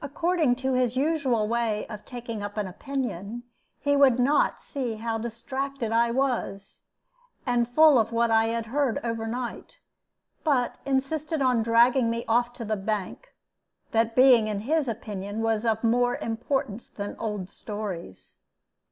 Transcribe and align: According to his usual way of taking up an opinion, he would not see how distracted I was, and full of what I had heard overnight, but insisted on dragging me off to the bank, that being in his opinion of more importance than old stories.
According 0.00 0.54
to 0.62 0.74
his 0.74 0.96
usual 0.96 1.48
way 1.48 1.84
of 1.88 2.04
taking 2.04 2.44
up 2.44 2.56
an 2.56 2.68
opinion, 2.68 3.42
he 3.80 3.96
would 3.96 4.20
not 4.20 4.62
see 4.62 4.94
how 4.94 5.18
distracted 5.18 5.90
I 5.90 6.12
was, 6.12 6.84
and 7.44 7.68
full 7.68 7.98
of 7.98 8.12
what 8.12 8.30
I 8.30 8.44
had 8.44 8.66
heard 8.66 9.00
overnight, 9.02 9.80
but 10.44 10.78
insisted 10.86 11.42
on 11.42 11.64
dragging 11.64 12.08
me 12.08 12.24
off 12.28 12.52
to 12.52 12.64
the 12.64 12.76
bank, 12.76 13.34
that 13.90 14.14
being 14.14 14.46
in 14.46 14.60
his 14.60 14.86
opinion 14.86 15.44
of 15.44 15.82
more 15.82 16.14
importance 16.18 16.86
than 16.86 17.16
old 17.18 17.50
stories. 17.50 18.36